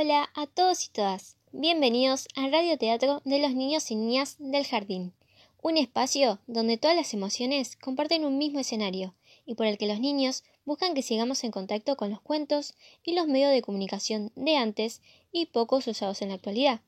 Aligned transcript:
Hola 0.00 0.30
a 0.36 0.46
todos 0.46 0.86
y 0.86 0.90
todas. 0.90 1.36
Bienvenidos 1.50 2.28
al 2.36 2.52
radioteatro 2.52 3.20
de 3.24 3.40
los 3.40 3.52
niños 3.52 3.90
y 3.90 3.96
niñas 3.96 4.36
del 4.38 4.64
jardín. 4.64 5.12
Un 5.60 5.76
espacio 5.76 6.38
donde 6.46 6.76
todas 6.76 6.96
las 6.96 7.14
emociones 7.14 7.74
comparten 7.74 8.24
un 8.24 8.38
mismo 8.38 8.60
escenario 8.60 9.16
y 9.44 9.56
por 9.56 9.66
el 9.66 9.76
que 9.76 9.88
los 9.88 9.98
niños 9.98 10.44
buscan 10.64 10.94
que 10.94 11.02
sigamos 11.02 11.42
en 11.42 11.50
contacto 11.50 11.96
con 11.96 12.10
los 12.10 12.20
cuentos 12.20 12.74
y 13.02 13.14
los 13.14 13.26
medios 13.26 13.50
de 13.50 13.60
comunicación 13.60 14.30
de 14.36 14.54
antes 14.54 15.02
y 15.32 15.46
pocos 15.46 15.88
usados 15.88 16.22
en 16.22 16.28
la 16.28 16.36
actualidad. 16.36 16.80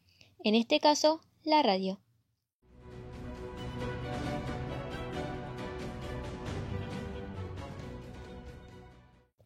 En 0.44 0.54
este 0.54 0.78
caso, 0.78 1.20
la 1.42 1.64
radio. 1.64 1.98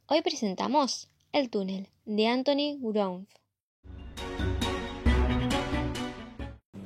Hoy 0.07 0.21
presentamos 0.21 1.09
El 1.33 1.49
túnel 1.49 1.89
de 2.05 2.27
Anthony 2.27 2.77
Grounf. 2.79 3.27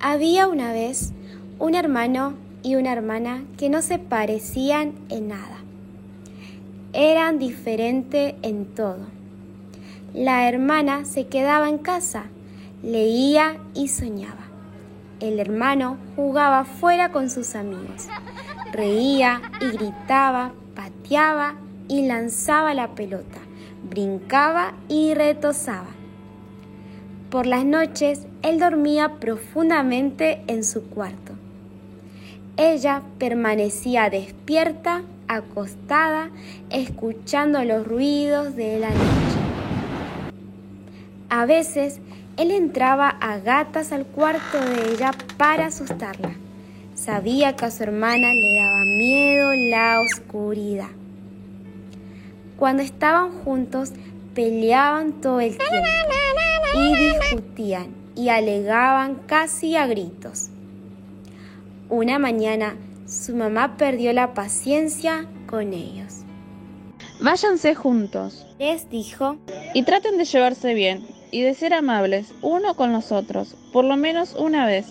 Había 0.01 0.47
una 0.47 0.73
vez 0.73 1.13
un 1.59 1.75
hermano 1.75 2.35
y 2.63 2.77
una 2.77 2.93
hermana 2.93 3.43
que 3.57 3.69
no 3.69 3.83
se 3.83 3.99
parecían 3.99 4.93
en 5.09 5.27
nada. 5.29 5.57
Eran 6.93 7.41
diferentes 7.41 8.37
en 8.43 8.67
todo. 8.67 9.07
La 10.15 10.49
hermana 10.49 11.05
se 11.05 11.27
quedaba 11.27 11.69
en 11.69 11.79
casa, 11.79 12.27
leía 12.81 13.57
y 13.75 13.89
soñaba. 13.89 14.47
El 15.19 15.41
hermano 15.41 15.97
jugaba 16.15 16.65
fuera 16.65 17.11
con 17.11 17.29
sus 17.29 17.57
amigos. 17.57 18.07
Reía 18.73 19.43
y 19.61 19.77
gritaba, 19.77 20.53
pateaba 20.77 21.57
y 21.89 22.07
lanzaba 22.07 22.73
la 22.73 22.95
pelota, 22.95 23.41
brincaba 23.83 24.75
y 24.89 25.15
retosaba. 25.15 25.98
Por 27.31 27.47
las 27.47 27.63
noches 27.63 28.23
él 28.43 28.59
dormía 28.59 29.17
profundamente 29.21 30.41
en 30.47 30.65
su 30.65 30.85
cuarto. 30.85 31.35
Ella 32.57 33.03
permanecía 33.19 34.09
despierta, 34.09 35.03
acostada, 35.29 36.31
escuchando 36.71 37.63
los 37.65 37.87
ruidos 37.87 38.57
de 38.57 38.79
la 38.79 38.89
noche. 38.89 39.39
A 41.29 41.45
veces 41.45 42.01
él 42.39 42.51
entraba 42.51 43.11
a 43.11 43.39
gatas 43.39 43.93
al 43.93 44.07
cuarto 44.07 44.59
de 44.59 44.95
ella 44.95 45.11
para 45.37 45.67
asustarla. 45.67 46.35
Sabía 46.95 47.55
que 47.57 47.67
a 47.67 47.71
su 47.71 47.83
hermana 47.83 48.33
le 48.33 48.57
daba 48.57 48.85
miedo 48.97 49.53
la 49.55 50.01
oscuridad. 50.01 50.89
Cuando 52.57 52.83
estaban 52.83 53.33
juntos, 53.33 53.93
peleaban 54.35 55.21
todo 55.21 55.41
el 55.41 55.59
tiempo 55.59 55.75
discutían 57.31 57.95
y 58.15 58.29
alegaban 58.29 59.17
casi 59.27 59.77
a 59.77 59.87
gritos. 59.87 60.49
Una 61.89 62.19
mañana, 62.19 62.77
su 63.07 63.35
mamá 63.35 63.77
perdió 63.77 64.13
la 64.13 64.35
paciencia 64.35 65.27
con 65.47 65.73
ellos. 65.73 66.23
Váyanse 67.21 67.75
juntos, 67.75 68.47
les 68.59 68.89
dijo, 68.91 69.39
y 69.75 69.83
traten 69.83 70.19
de 70.19 70.25
llevarse 70.25 70.75
bien 70.75 71.07
y 71.31 71.43
de 71.43 71.55
ser 71.55 71.75
amables 71.75 72.33
uno 72.43 72.75
con 72.75 72.93
los 72.93 73.13
otros, 73.13 73.57
por 73.73 73.85
lo 73.85 73.97
menos 73.97 74.35
una 74.35 74.67
vez, 74.67 74.87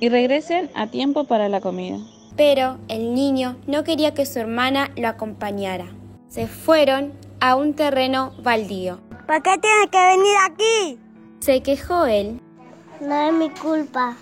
y 0.00 0.08
regresen 0.08 0.70
a 0.74 0.86
tiempo 0.86 1.24
para 1.24 1.48
la 1.48 1.60
comida. 1.60 1.98
Pero 2.36 2.78
el 2.88 3.14
niño 3.14 3.56
no 3.66 3.84
quería 3.84 4.14
que 4.14 4.26
su 4.26 4.38
hermana 4.38 4.90
lo 4.96 5.08
acompañara 5.08 5.86
se 6.32 6.46
fueron 6.46 7.12
a 7.40 7.56
un 7.56 7.74
terreno 7.74 8.32
baldío. 8.42 9.00
¿Por 9.26 9.42
qué 9.42 9.58
tienes 9.58 9.90
que 9.90 9.98
venir 9.98 10.36
aquí? 10.46 11.01
Se 11.42 11.60
quejó 11.60 12.06
él. 12.06 12.40
No 13.00 13.16
es 13.16 13.32
mi 13.32 13.50
culpa, 13.50 14.16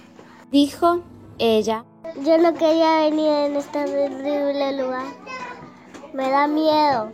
dijo 0.51 1.03
ella. 1.39 1.85
Yo 2.25 2.39
no 2.39 2.55
quería 2.55 3.03
venir 3.03 3.29
en 3.29 3.57
este 3.57 3.85
terrible 3.85 4.83
lugar. 4.83 5.05
Me 6.15 6.31
da 6.31 6.47
miedo. 6.47 7.13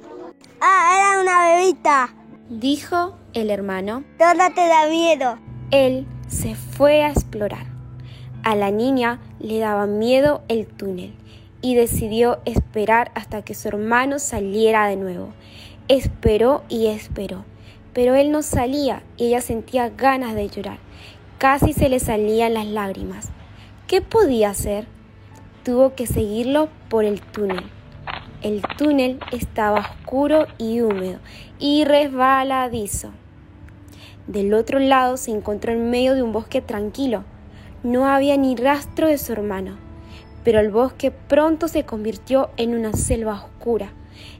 Ah, 0.60 0.94
era 0.96 1.20
una 1.20 1.56
bebita, 1.56 2.14
dijo 2.48 3.16
el 3.32 3.50
hermano. 3.50 4.04
¿Dónde 4.16 4.48
te 4.54 4.68
da 4.68 4.86
miedo? 4.88 5.38
Él 5.72 6.06
se 6.28 6.54
fue 6.54 7.02
a 7.02 7.10
explorar. 7.10 7.66
A 8.44 8.54
la 8.54 8.70
niña 8.70 9.18
le 9.40 9.58
daba 9.58 9.86
miedo 9.86 10.42
el 10.46 10.68
túnel 10.68 11.16
y 11.62 11.74
decidió 11.74 12.38
esperar 12.44 13.10
hasta 13.16 13.42
que 13.42 13.54
su 13.54 13.66
hermano 13.66 14.20
saliera 14.20 14.86
de 14.86 14.94
nuevo. 14.94 15.30
Esperó 15.88 16.62
y 16.68 16.86
esperó, 16.86 17.44
pero 17.96 18.14
él 18.14 18.30
no 18.30 18.42
salía 18.42 19.02
y 19.16 19.28
ella 19.28 19.40
sentía 19.40 19.88
ganas 19.88 20.34
de 20.34 20.50
llorar. 20.50 20.76
Casi 21.38 21.72
se 21.72 21.88
le 21.88 21.98
salían 21.98 22.52
las 22.52 22.66
lágrimas. 22.66 23.30
¿Qué 23.86 24.02
podía 24.02 24.50
hacer? 24.50 24.86
Tuvo 25.64 25.94
que 25.94 26.06
seguirlo 26.06 26.68
por 26.90 27.06
el 27.06 27.22
túnel. 27.22 27.64
El 28.42 28.60
túnel 28.76 29.18
estaba 29.32 29.80
oscuro 29.80 30.46
y 30.58 30.82
húmedo 30.82 31.20
y 31.58 31.86
resbaladizo. 31.86 33.12
Del 34.26 34.52
otro 34.52 34.78
lado 34.78 35.16
se 35.16 35.30
encontró 35.30 35.72
en 35.72 35.88
medio 35.88 36.14
de 36.14 36.22
un 36.22 36.32
bosque 36.32 36.60
tranquilo. 36.60 37.24
No 37.82 38.06
había 38.06 38.36
ni 38.36 38.56
rastro 38.56 39.08
de 39.08 39.16
su 39.16 39.32
hermano 39.32 39.86
pero 40.46 40.60
el 40.60 40.70
bosque 40.70 41.10
pronto 41.10 41.66
se 41.66 41.84
convirtió 41.84 42.50
en 42.56 42.76
una 42.76 42.92
selva 42.92 43.32
oscura. 43.34 43.90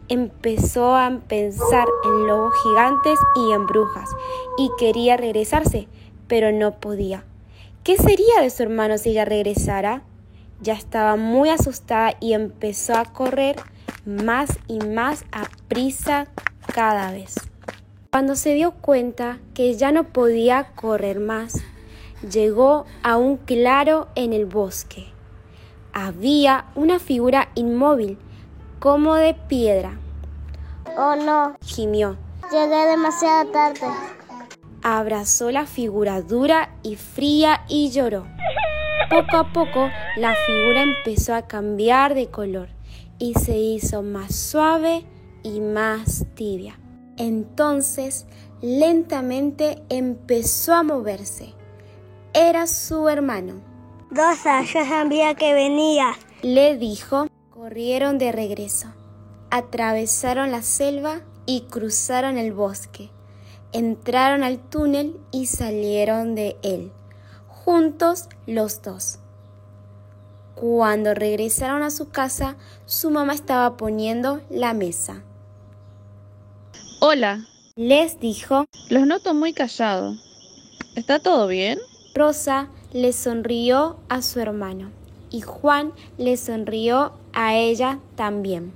Empezó 0.08 0.96
a 0.96 1.20
pensar 1.28 1.86
en 2.04 2.26
lobos 2.26 2.54
gigantes 2.62 3.18
y 3.34 3.52
en 3.52 3.66
brujas, 3.66 4.10
y 4.56 4.70
quería 4.78 5.16
regresarse, 5.16 5.88
pero 6.28 6.52
no 6.52 6.78
podía. 6.80 7.24
¿Qué 7.84 7.96
sería 7.96 8.40
de 8.40 8.50
su 8.50 8.62
hermano 8.62 8.98
si 8.98 9.10
ella 9.10 9.24
regresara? 9.24 10.02
Ya 10.60 10.74
estaba 10.74 11.16
muy 11.16 11.50
asustada 11.50 12.14
y 12.20 12.32
empezó 12.32 12.94
a 12.94 13.04
correr 13.04 13.56
más 14.04 14.58
y 14.68 14.78
más 14.78 15.24
a 15.32 15.44
prisa 15.68 16.28
cada 16.74 17.12
vez. 17.12 17.34
Cuando 18.10 18.36
se 18.36 18.54
dio 18.54 18.72
cuenta 18.72 19.38
que 19.54 19.74
ya 19.74 19.92
no 19.92 20.04
podía 20.04 20.72
correr 20.74 21.20
más, 21.20 21.62
llegó 22.28 22.86
a 23.02 23.16
un 23.16 23.36
claro 23.36 24.08
en 24.14 24.32
el 24.32 24.46
bosque 24.46 25.16
había 25.98 26.66
una 26.74 26.98
figura 26.98 27.48
inmóvil, 27.54 28.18
como 28.78 29.14
de 29.14 29.34
piedra. 29.34 29.98
Oh 30.96 31.16
no, 31.16 31.56
gimió. 31.62 32.16
Llegué 32.50 32.86
demasiado 32.86 33.50
tarde. 33.50 33.86
Abrazó 34.82 35.50
la 35.50 35.66
figura 35.66 36.22
dura 36.22 36.70
y 36.82 36.96
fría 36.96 37.64
y 37.68 37.90
lloró. 37.90 38.26
Poco 39.10 39.36
a 39.36 39.52
poco 39.52 39.90
la 40.16 40.34
figura 40.46 40.82
empezó 40.82 41.34
a 41.34 41.46
cambiar 41.46 42.14
de 42.14 42.28
color 42.28 42.68
y 43.18 43.34
se 43.34 43.56
hizo 43.56 44.02
más 44.02 44.34
suave 44.34 45.04
y 45.42 45.60
más 45.60 46.26
tibia. 46.34 46.78
Entonces 47.16 48.26
lentamente 48.62 49.82
empezó 49.88 50.74
a 50.74 50.82
moverse. 50.82 51.54
Era 52.32 52.66
su 52.66 53.08
hermano. 53.08 53.54
Rosa, 54.10 54.62
yo 54.62 54.84
sabía 54.84 55.34
que 55.34 55.52
venía. 55.52 56.12
Le 56.42 56.76
dijo. 56.76 57.26
Corrieron 57.56 58.18
de 58.18 58.32
regreso. 58.32 58.88
Atravesaron 59.50 60.50
la 60.50 60.60
selva 60.60 61.22
y 61.46 61.62
cruzaron 61.62 62.36
el 62.36 62.52
bosque. 62.52 63.08
Entraron 63.72 64.44
al 64.44 64.58
túnel 64.58 65.18
y 65.30 65.46
salieron 65.46 66.34
de 66.34 66.58
él, 66.62 66.92
juntos 67.48 68.28
los 68.46 68.82
dos. 68.82 69.20
Cuando 70.54 71.14
regresaron 71.14 71.82
a 71.82 71.90
su 71.90 72.10
casa, 72.10 72.58
su 72.84 73.10
mamá 73.10 73.32
estaba 73.32 73.78
poniendo 73.78 74.42
la 74.50 74.74
mesa. 74.74 75.22
Hola, 77.00 77.46
les 77.74 78.20
dijo. 78.20 78.66
Los 78.90 79.06
noto 79.06 79.32
muy 79.32 79.54
callados. 79.54 80.18
¿Está 80.94 81.20
todo 81.20 81.46
bien? 81.46 81.78
Rosa 82.14 82.68
le 82.92 83.14
sonrió 83.14 83.98
a 84.10 84.20
su 84.20 84.40
hermano 84.40 85.05
y 85.30 85.40
Juan 85.40 85.92
le 86.18 86.36
sonrió 86.36 87.12
a 87.32 87.56
ella 87.56 88.00
también. 88.14 88.72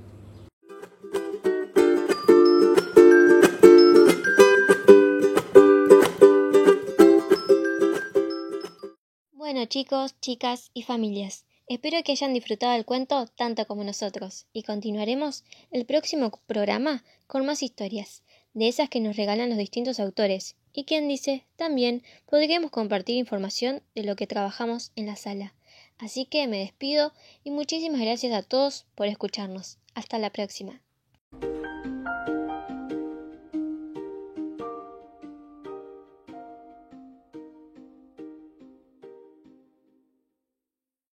Bueno 9.33 9.65
chicos, 9.65 10.15
chicas 10.21 10.71
y 10.73 10.83
familias, 10.83 11.45
espero 11.67 12.01
que 12.03 12.13
hayan 12.13 12.33
disfrutado 12.33 12.73
del 12.73 12.85
cuento 12.85 13.27
tanto 13.27 13.65
como 13.67 13.83
nosotros 13.83 14.45
y 14.53 14.63
continuaremos 14.63 15.43
el 15.71 15.85
próximo 15.85 16.31
programa 16.47 17.03
con 17.27 17.45
más 17.45 17.61
historias, 17.61 18.23
de 18.53 18.67
esas 18.67 18.89
que 18.89 18.99
nos 18.99 19.17
regalan 19.17 19.49
los 19.49 19.57
distintos 19.57 19.99
autores 19.99 20.55
y 20.73 20.85
quien 20.85 21.07
dice, 21.07 21.45
también 21.57 22.03
podríamos 22.29 22.71
compartir 22.71 23.17
información 23.17 23.81
de 23.93 24.03
lo 24.03 24.15
que 24.15 24.27
trabajamos 24.27 24.91
en 24.95 25.05
la 25.05 25.15
sala. 25.15 25.53
Así 26.01 26.25
que 26.25 26.47
me 26.47 26.57
despido 26.57 27.13
y 27.43 27.51
muchísimas 27.51 28.01
gracias 28.01 28.33
a 28.33 28.41
todos 28.41 28.85
por 28.95 29.07
escucharnos. 29.07 29.77
Hasta 29.93 30.17
la 30.17 30.31
próxima. 30.31 30.81